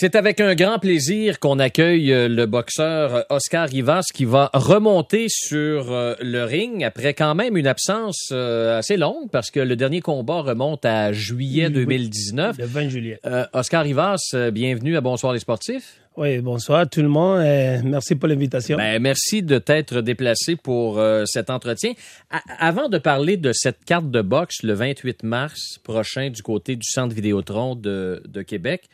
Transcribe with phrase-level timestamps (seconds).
[0.00, 4.48] C'est avec un grand plaisir qu'on accueille euh, le boxeur euh, Oscar Rivas qui va
[4.54, 9.74] remonter sur euh, le ring après quand même une absence assez longue parce que le
[9.74, 12.58] dernier combat remonte à juillet 2019.
[12.58, 13.20] Le 20 juillet.
[13.52, 15.98] Oscar Rivas, bienvenue à Bonsoir les sportifs.
[16.16, 17.42] Oui, bonsoir tout le monde.
[17.42, 18.76] Et merci pour l'invitation.
[18.76, 21.94] Ben, merci de t'être déplacé pour cet entretien.
[22.60, 26.86] avant de parler de cette carte de boxe le 28 mars prochain du côté du
[26.86, 28.88] Centre Vidéotron de, de Québec,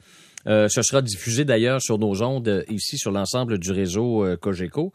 [0.46, 4.92] ce sera diffusé d'ailleurs sur nos ondes euh, ici sur l'ensemble du réseau euh, Cogeco.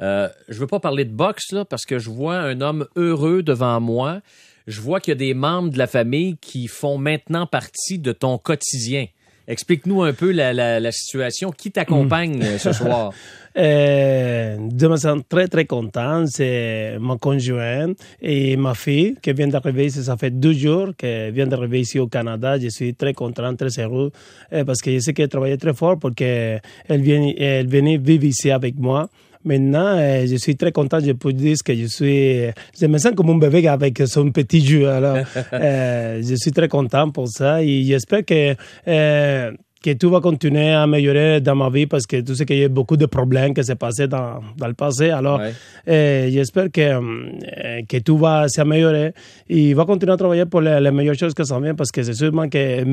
[0.00, 3.42] Euh, je veux pas parler de boxe là parce que je vois un homme heureux
[3.42, 4.20] devant moi.
[4.66, 8.12] Je vois qu'il y a des membres de la famille qui font maintenant partie de
[8.12, 9.06] ton quotidien.
[9.48, 11.50] Explique-nous un peu la, la, la situation.
[11.50, 13.12] Qui t'accompagne euh, ce soir?
[13.54, 16.24] Euh, je me sens très, très content.
[16.26, 19.90] C'est mon conjoint et ma fille qui vient d'arriver.
[19.90, 22.58] Ça fait deux jours qu'elle vient d'arriver ici au Canada.
[22.58, 24.10] Je suis très content, très heureux
[24.52, 28.24] euh, parce que je sais qu'elle travaillait très fort pour qu'elle vienne, elle venait vivre
[28.24, 29.10] ici avec moi.
[29.44, 31.00] Maintenant, euh, je suis très content.
[31.00, 34.64] Je peux dire que je suis, je me sens comme un bébé avec son petit
[34.64, 34.88] jeu.
[34.88, 35.18] Alors,
[35.52, 38.54] euh, je suis très content pour ça et j'espère que
[38.86, 39.52] euh,
[39.82, 42.64] que tout va continuer à améliorer dans ma vie parce que tu sais qu'il y
[42.64, 45.10] a beaucoup de problèmes qui s'est passé dans, dans le passé.
[45.10, 45.52] Alors, Ouais.
[45.88, 49.12] euh, j'espère que, euh, que tout va s'améliorer.
[49.48, 52.02] Et va continuer à travailler pour les, les meilleures choses que ça vient parce que
[52.02, 52.84] c'est sûrement que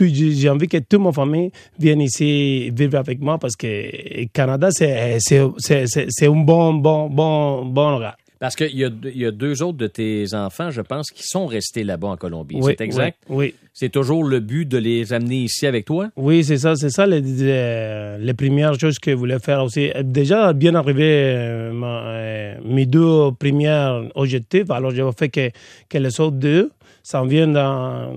[0.00, 5.16] j'ai envie que toute ma famille vienne ici vivre avec moi parce que Canada, c'est,
[5.20, 8.16] c'est, c'est, c'est, c'est un bon, bon, bon, bon regard.
[8.40, 11.46] Parce qu'il y a, y a deux autres de tes enfants, je pense, qui sont
[11.46, 12.56] restés là-bas en Colombie.
[12.60, 13.18] Oui, c'est exact?
[13.28, 13.36] Oui.
[13.36, 13.54] oui.
[13.72, 16.10] C'est toujours le but de les amener ici avec toi?
[16.16, 19.90] Oui, c'est ça, c'est ça les, les, les premières choses que je voulais faire aussi.
[20.02, 25.50] Déjà, bien arrivé euh, ma- euh, mes deux premiers objectifs, alors j'ai fait que,
[25.88, 26.70] que les autres deux
[27.02, 28.12] s'en dans-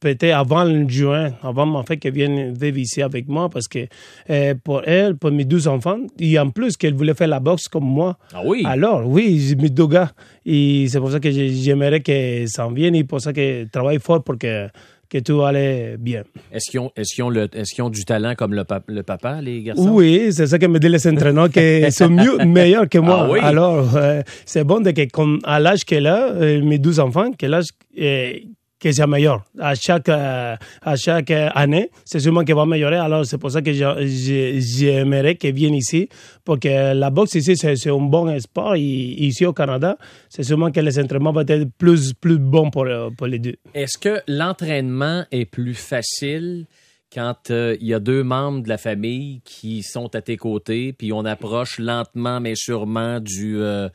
[0.00, 3.86] peut-être avant le juin, avant ma fille qu'elle vienne vivre ici avec moi parce que
[4.30, 7.68] euh, pour elle, pour mes deux enfants, et en plus qu'elle voulait faire la boxe
[7.68, 8.16] comme moi.
[8.32, 8.62] Ah oui?
[8.66, 10.12] Alors, oui, mes deux gars.
[10.46, 13.68] Et c'est pour ça que j'ai- j'aimerais qu'ils s'en viennent et pour ça que je
[13.70, 14.68] travaille fort pour que,
[15.08, 16.22] que tout allait bien.
[16.52, 18.84] Est-ce qu'ils ont, est-ce qu'ils ont, le, est-ce qu'ils ont du talent comme le, pap-
[18.88, 19.88] le papa, les garçons?
[19.90, 23.22] Oui, c'est ça que me disent les entraîneurs, qu'ils sont mieux, meilleurs que moi.
[23.26, 23.38] Ah oui?
[23.42, 27.32] Alors, euh, c'est bon de que, comme à l'âge qu'elle a, euh, mes 12 enfants,
[27.32, 27.66] que l'âge,
[27.98, 28.32] euh,
[28.80, 29.44] que c'est meilleur.
[29.58, 32.96] À chaque, euh, à chaque année, c'est sûrement qu'elle va améliorer.
[32.96, 36.08] Alors, c'est pour ça que j'aimerais qu'elle vienne ici,
[36.44, 38.74] parce que la boxe ici, c'est un bon sport.
[38.76, 42.86] Et ici au Canada, c'est sûrement que les entraînements vont être plus, plus bons pour,
[43.16, 43.56] pour les deux.
[43.74, 46.66] Est-ce que l'entraînement est plus facile
[47.12, 50.92] quand euh, il y a deux membres de la famille qui sont à tes côtés,
[50.92, 53.88] puis on approche lentement mais sûrement du, euh,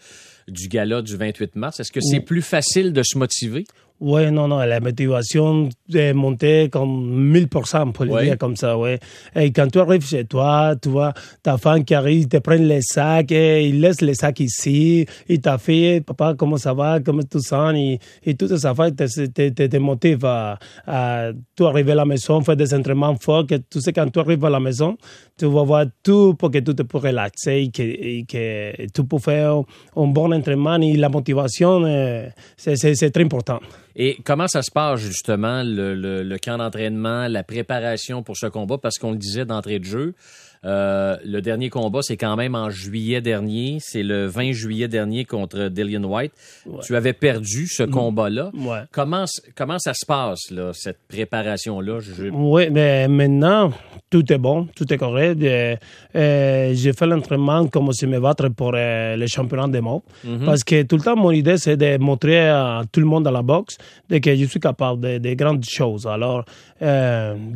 [0.47, 1.79] du gala du 28 mars?
[1.79, 3.65] Est-ce que c'est plus facile de se motiver?
[4.05, 8.25] Ouais, non, non, la motivation est montée comme 1000%, pour le Ouais.
[8.25, 8.99] dire comme ça, ouais.
[9.33, 12.81] Et quand tu arrives chez toi, tu vois ta femme qui arrive, te prend les
[12.81, 17.23] sacs, et il laisse les sacs ici, et ta fille, papa, comment ça va, comment
[17.23, 21.65] tu sens, et, et tout ça fait, te, te, te, te motive à, à tout
[21.65, 24.49] arriver à la maison, faire des entraînements forts, que tu sais, quand tu arrives à
[24.49, 24.97] la maison,
[25.37, 29.03] tu vas voir tout pour que tu te peux relaxer, et que, et que tu
[29.05, 29.61] peux faire
[29.95, 31.83] un bon entraînement, et la motivation,
[32.57, 33.59] c'est c'est- c'est très important.
[33.95, 38.77] Et comment ça se passe justement, le, le- camp d'entraînement, la préparation pour ce combat?
[38.77, 40.15] Parce qu'on le disait d'entrée de jeu,
[40.65, 43.77] euh, le dernier combat, c'est quand même en juillet dernier.
[43.81, 46.31] C'est le 20 juillet dernier contre Dillian White.
[46.85, 48.51] Tu avais perdu ce combat-là.
[48.53, 48.79] Ouais.
[48.91, 51.99] Comment, ça se passe, là, cette préparation-là?
[51.99, 53.71] Je- Oui, mais maintenant,
[54.09, 55.41] tout est bon, tout est correct.
[55.43, 55.75] Euh,
[56.15, 60.03] euh, j'ai fait l'entraînement comme si me battre pour le championnat des mots.
[60.45, 63.31] Parce que tout le temps, mon idée, c'est de montrer à tout le monde dans
[63.31, 63.77] la boxe
[64.09, 66.07] de que je suis capable de, de grandes choses.
[66.07, 66.45] Alors,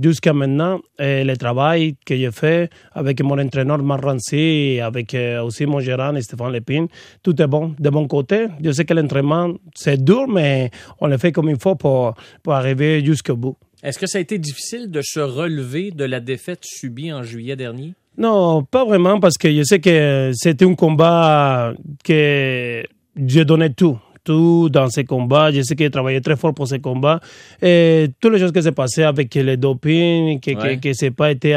[0.01, 5.43] jusqu'à maintenant, le travail que j'ai fait avec mon entraîneur Marc Rancy et avec euh,
[5.43, 6.87] aussi mon gérant Stéphane Lépine,
[7.21, 7.75] tout est bon.
[7.79, 11.59] De mon côté, je sais que l'entraînement, c'est dur, mais on le fait comme il
[11.59, 13.55] faut pour, pour arriver jusqu'au bout.
[13.83, 17.55] Est-ce que ça a été difficile de se relever de la défaite subie en juillet
[17.55, 17.93] dernier?
[18.17, 21.73] Non, pas vraiment, parce que je sais que c'était un combat
[22.03, 22.83] que
[23.15, 23.99] je donnais tout.
[24.29, 25.51] Dans ces combats.
[25.51, 27.19] Je sais que je travaillais très fort pour ces combats.
[27.61, 30.77] Et toutes les choses qui s'est passées avec le doping, que, Ouais.
[30.77, 31.49] que, que c'est pas été,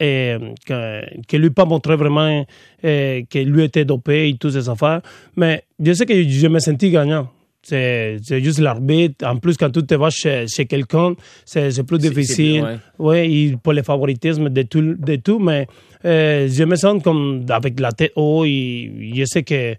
[0.00, 0.36] eh,
[0.66, 2.44] que, que lui pas montré vraiment
[2.82, 5.00] eh, que lui était dopé et toutes ces affaires.
[5.36, 7.28] Mais je sais que je me sentis gagnant.
[7.66, 9.26] C'est juste l'arbitre.
[9.26, 11.14] En plus, quand tu te vas chez, chez quelqu'un,
[11.44, 12.80] c'est plus difficile.
[12.98, 15.66] Ouais, il- pour le favoritisme de tout, de tout mais
[16.04, 19.74] euh, je me sens comme avec la tête haut et je sais que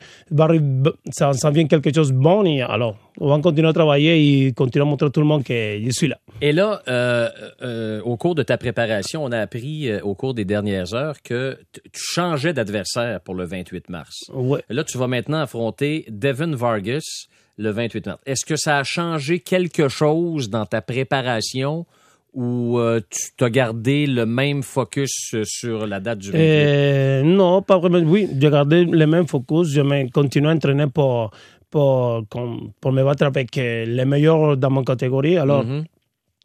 [1.11, 2.43] ça, ça vient quelque chose de bon.
[2.45, 5.43] Et alors, on va continuer à travailler et continuer à montrer à tout le monde
[5.43, 6.17] que je suis là.
[6.41, 7.29] Et là, euh,
[7.61, 11.57] euh, au cours de ta préparation, on a appris au cours des dernières heures que
[11.73, 14.23] tu changeais d'adversaire pour le 28 mars.
[14.33, 14.61] Ouais.
[14.69, 18.19] Là, tu vas maintenant affronter Devin Vargas le 28 mars.
[18.25, 21.85] Est-ce que ça a changé quelque chose dans ta préparation
[22.33, 26.41] ou euh, tu t'as gardé le même focus euh, sur la date du 28?
[26.41, 27.99] Euh, non, pas vraiment.
[27.99, 29.69] Oui, j'ai gardé le même focus.
[29.69, 31.31] Je me continue à entraîner pour,
[31.69, 35.37] pour, pour me battre avec euh, les meilleurs dans mon catégorie.
[35.37, 35.65] Alors,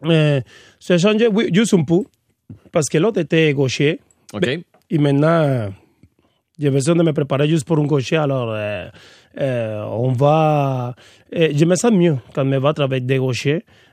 [0.04, 0.40] euh,
[0.78, 2.04] c'est changé, oui, juste un peu.
[2.70, 4.00] Parce que l'autre était gaucher.
[4.32, 4.46] OK.
[4.92, 5.70] Et maintenant,
[6.58, 8.16] j'ai besoin de me préparer juste pour un gaucher.
[8.16, 8.54] Alors,
[9.38, 10.94] euh, on va.
[11.36, 13.18] euh, je me sens mieux quand me battre avec des.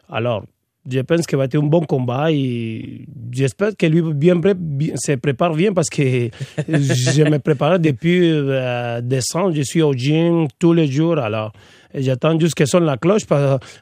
[0.09, 0.43] Alors,
[0.89, 5.11] je pense que va être un bon combat et j'espère que lui bien, bien- se
[5.13, 6.01] prépare bien parce que
[6.69, 9.51] je me prépare depuis euh, décembre.
[9.53, 11.17] Je suis au gym tous les jours.
[11.19, 11.51] Alors,
[11.93, 13.37] j'attends juste que sonne la cloche pour,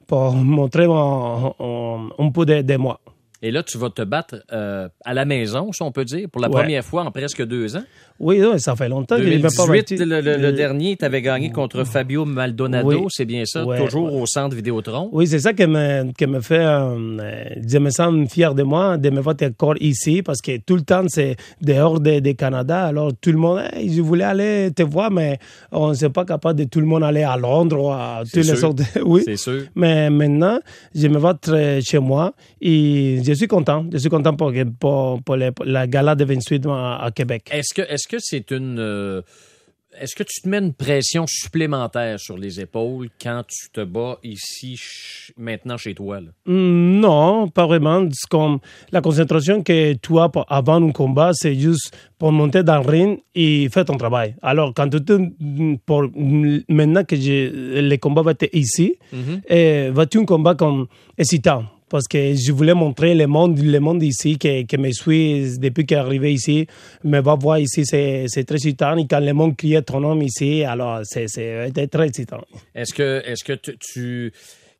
[0.08, 3.00] pour montrer mon- un peu de moi.
[3.48, 6.42] Et là, tu vas te battre euh, à la maison, si on peut dire, pour
[6.42, 6.62] la Ouais.
[6.62, 7.84] première fois en presque deux ans.
[8.20, 9.96] Oui, oui, ça fait longtemps qu'il pas 2018, battu.
[9.98, 13.06] le, le- le Euh, dernier, tu avais gagné contre Fabio Maldonado, Oui.
[13.10, 15.10] c'est bien ça, Ouais, toujours au centre Vidéotron.
[15.12, 16.66] Oui, c'est ça qui me, qui me fait.
[16.66, 20.76] euh, je me sens fier de moi de me voir encore ici parce que tout
[20.76, 22.86] le temps c'est dehors de, de Canada.
[22.86, 25.38] Alors tout le monde, Hey, je voulais aller te voir, mais
[25.72, 28.36] on ne s'est pas capable de tout le monde aller à Londres ou à toutes
[28.36, 28.58] les sûr.
[28.58, 28.78] sortes.
[28.78, 29.22] de- Oui.
[29.26, 29.64] C'est sûr.
[29.76, 30.60] Mais maintenant,
[30.96, 33.86] je me vois très chez moi et je suis content.
[33.92, 34.52] Je suis content pour,
[35.66, 37.50] la gala de 28 à, à Québec.
[37.52, 39.22] Est-ce que est-ce que c'est une euh,
[40.02, 44.18] est-ce que tu te mets une pression supplémentaire sur les épaules quand tu te bats
[44.24, 46.28] ici ch- maintenant chez toi là?
[46.46, 48.06] Mm, Non, pas vraiment.
[48.30, 48.60] Comme
[48.92, 53.20] la concentration que tu as avant un combat, c'est juste pour monter dans le ring
[53.36, 54.36] et faire ton travail.
[54.42, 55.00] Alors, quand tu
[55.86, 56.04] pour,
[56.68, 58.98] maintenant que je, le combat va être ici,
[59.48, 61.64] eh, va être un combat comme excitant?
[61.96, 65.96] Parce que je voulais montrer le monde, monde ici, qui, qui me suit depuis est
[65.96, 66.68] arrivé ici,
[67.06, 68.98] me va voir ici, c'est très excitant.
[68.98, 71.28] Et quand le monde crie ton nom ici, alors c'est
[71.90, 72.42] très excitant.
[72.74, 74.32] Est-ce que est-ce que tu-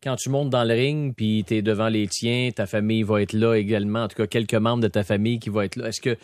[0.04, 3.22] quand tu montes dans le ring puis tu es devant les tiens, ta famille va
[3.22, 5.88] être là également, en tout cas quelques membres de ta famille qui vont être là.
[5.88, 6.18] Est-ce que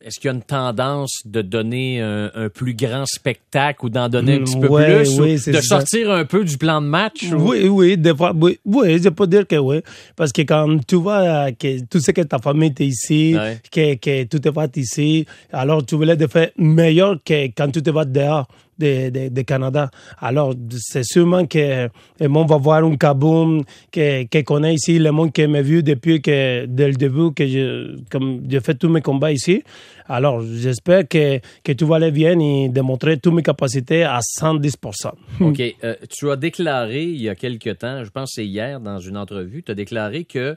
[0.00, 4.08] est-ce qu'il y a une tendance de donner un, un plus grand spectacle ou d'en
[4.08, 5.62] donner un Mm, petit peu ouais, plus oui, ou de ça.
[5.62, 7.24] sortir un peu du plan de match?
[7.32, 9.80] ou- Oui, oui, des fois, oui, oui, je peux dire que oui.
[10.14, 13.58] Parce que quand tu vois que tu sais que ta famille est ici, Ouais.
[13.72, 17.82] que, que tu te vas ici, alors tu voulais de faire meilleur que quand tu
[17.82, 18.46] te vas dehors
[18.78, 19.90] de, de, de Canada.
[20.18, 21.88] Alors, c'est sûrement que
[22.20, 25.82] le monde va voir un kaboom que, que connaît ici, le monde qui m'a vu
[25.82, 29.62] depuis que, dès le début que je, comme j'ai fait tous mes combats ici.
[30.06, 35.12] Alors, j'espère que, que tu vas aller bien et démontrer toutes mes capacités à 110%.
[35.40, 35.60] OK.
[35.84, 39.16] Euh, tu as déclaré il y a quelque temps, je pense c'est hier dans une
[39.16, 40.56] entrevue, tu as déclaré que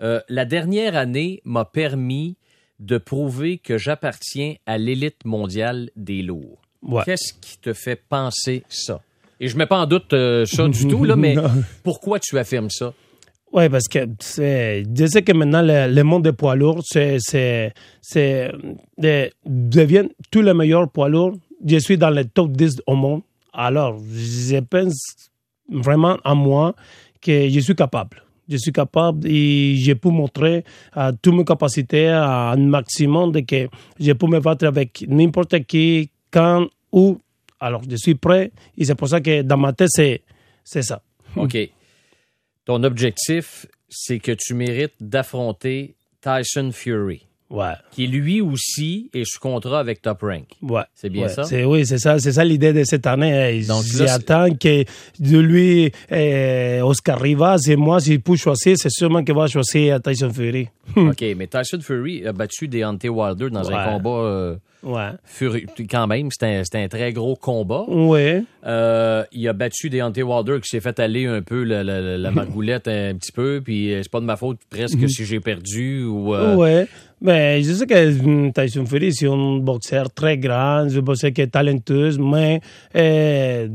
[0.00, 2.36] euh, la dernière année m'a permis
[2.80, 6.60] de prouver que j'appartiens à l'élite mondiale des lourds.
[6.86, 7.02] Ouais.
[7.04, 9.00] Qu'est-ce qui te fait penser ça?
[9.40, 11.36] Et je mets pas en doute euh, ça du tout, là, mais
[11.82, 12.92] pourquoi tu affirmes ça?
[13.52, 17.16] Oui, parce que c'est, je sais que maintenant, le, le monde des poids lourds, c'est,
[17.20, 17.72] c'est,
[18.02, 18.50] c'est,
[18.98, 21.34] de- devient tous les meilleurs poids lourds.
[21.66, 23.22] Je suis dans le top 10 au monde.
[23.52, 25.30] Alors, je pense
[25.70, 26.74] vraiment à moi
[27.22, 28.22] que je suis capable.
[28.48, 33.40] Je suis capable et je peux montrer à toutes mes capacités, à un maximum de
[33.40, 33.68] que
[33.98, 37.18] je peux me battre avec n'importe qui, quand, où.
[37.60, 40.22] Alors, je suis prêt et c'est pour ça que dans ma tête, c'est,
[40.64, 41.00] c'est ça.
[41.36, 41.56] OK.
[42.64, 47.74] Ton objectif, c'est que tu mérites d'affronter Tyson Fury, Ouais.
[47.92, 50.48] qui lui aussi est sous contrat avec Top Rank.
[50.60, 50.82] Ouais.
[50.94, 51.44] C'est bien Ouais, ça?
[51.44, 53.32] c'est- oui, c'est ça, c'est ça l'idée de cette année.
[53.32, 53.62] hein.
[53.68, 54.82] Donc J'attends que
[55.20, 60.02] de lui, euh, Oscar Rivas et moi, s'il peut choisir, c'est sûrement qu'il va choisir
[60.02, 60.68] Tyson Fury.
[60.96, 65.10] OK, mais Tyson Fury a battu Deontay Wilder dans un combat euh, Ouais.
[65.90, 67.84] Quand même, c'était un, c'était un très gros combat.
[67.88, 68.42] Ouais.
[68.66, 72.88] Euh, il a battu Deontay Wilder qui s'est fait aller un peu la, la, margoulette
[72.88, 76.34] un petit peu, puis euh, c'est pas de ma faute presque si j'ai perdu ou...
[76.34, 76.86] euh, Ouais.
[77.20, 81.40] Mais je sais que hum, Tyson Fury, c'est un boxeur très grand, un boxeur qui
[81.40, 82.60] est talentueux, mais
[82.94, 83.68] euh,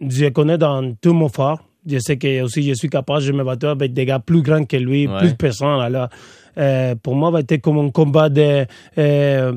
[0.00, 1.60] je connais dans tout mon fort.
[1.88, 4.64] Je sais que aussi je suis capable de me battre avec des gars plus grands
[4.64, 5.18] que lui, Ouais.
[5.18, 5.80] plus personnes.
[5.80, 6.08] Alors,
[6.58, 8.64] euh, pour moi, va être comme un combat de,
[8.98, 9.52] euh,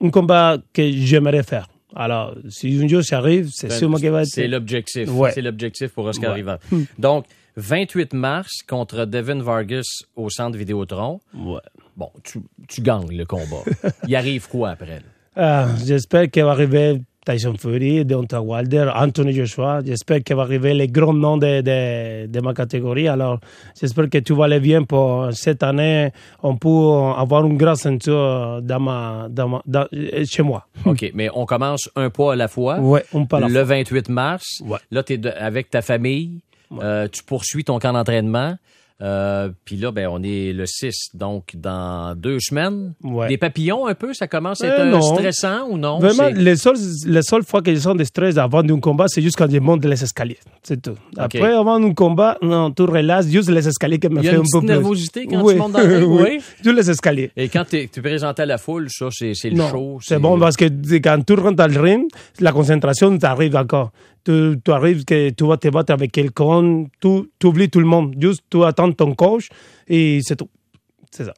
[0.00, 1.68] un combat que j'aimerais faire.
[1.96, 4.28] Alors, si un jour ça arrive, c'est sûrement qu'il va être.
[4.28, 5.08] C'est l'objectif.
[5.10, 5.32] Ouais.
[5.32, 6.36] C'est l'objectif pour Oscar Ouais.
[6.36, 6.58] Rivas.
[6.98, 7.24] Donc,
[7.56, 11.20] 28 mars contre Devin Vargas au centre Vidéotron.
[11.34, 11.60] Ouais.
[11.96, 12.38] Bon, tu,
[12.68, 13.64] tu gagnes le combat.
[14.06, 15.00] Il arrive quoi après?
[15.34, 19.80] Ah, J'espère qu'il va arriver Tyson Fury, Deontay Wilder, Anthony Joshua.
[19.84, 23.06] J'espère qu'il va arriver les grands noms de, de, de ma catégorie.
[23.08, 23.38] Alors,
[23.78, 26.10] j'espère que tout va aller bien pour cette année.
[26.42, 30.66] On peut avoir une grande ceinture dans ma, dans ma, dans- euh, chez moi.
[30.86, 32.78] OK, mais on commence un pas à la fois.
[32.80, 33.52] Ouais, on parle.
[33.52, 34.62] le 28 mars.
[34.64, 34.78] Ouais.
[34.90, 36.40] Là, tu es avec ta famille.
[36.82, 38.56] Euh, tu poursuis ton camp d'entraînement.
[39.00, 42.94] Euh, Puis là, ben, on est le 6, donc dans deux semaines.
[43.04, 43.28] Ouais.
[43.28, 46.00] Des papillons un peu, ça commence à être Euh, stressant ou non?
[46.00, 46.76] Vraiment, les seules,
[47.06, 49.58] les seules fois que je sens de stress avant d'un combat, c'est juste quand je
[49.58, 50.38] monte les escaliers.
[50.64, 50.96] C'est tout.
[51.16, 54.30] Après, avant un combat, non, tout relax, juste les escaliers qui me Il y a
[54.32, 54.66] fait une un peu plus.
[54.66, 55.52] nervosité quand Oui.
[55.54, 56.40] tu montes dans le ring, oui.
[56.64, 57.30] Juste les escaliers.
[57.36, 59.98] Et quand tu es présenté à la foule, ça, c'est c'est le Non, show.
[60.02, 60.64] c'est bon parce que
[60.98, 62.08] quand tu rentres dans le ring,
[62.40, 63.92] la concentration t'arrive encore.
[64.24, 67.86] Tu, tu arrives que tu vas te battre avec quelqu'un, tu, tu oublies tout le
[67.86, 68.14] monde.
[68.20, 69.48] Juste, tu attends ton coach
[69.86, 70.48] et c'est tout.
[71.10, 71.34] C'est ça.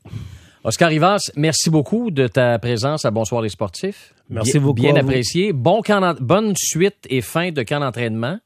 [0.65, 4.15] Oscar Rivas, merci beaucoup de ta présence à Bonsoir les sportifs.
[4.29, 5.53] Merci Bien- beaucoup Bien apprécié.
[5.53, 8.39] Bon camp bonne suite et fin de camp d'entraînement.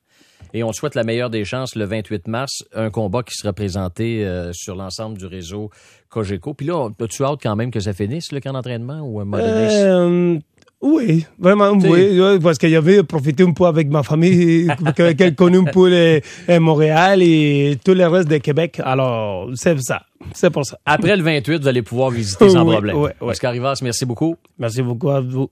[0.56, 4.24] Et on souhaite la meilleure des chances le 28 mars, un combat qui sera présenté
[4.24, 5.70] euh, sur l'ensemble du réseau
[6.10, 6.54] Cogeco.
[6.54, 10.38] Puis là, as-tu hâte quand même que ça finisse, le camp d'entraînement, ou un Euh,
[10.84, 15.58] oui, vraiment, oui, parce que j'avais profité un peu avec ma famille, que- qu'elle connaît
[15.58, 18.80] un peu les- les Montréal et tout le reste de Québec.
[18.84, 20.02] Alors, c'est ça.
[20.32, 20.78] C'est pour ça.
[20.86, 22.96] Après le 28, vous allez pouvoir visiter sans Oui, problème.
[22.96, 23.28] oui, oui.
[23.30, 24.36] Oscar Rivas, merci beaucoup.
[24.58, 25.50] Merci beaucoup à vous.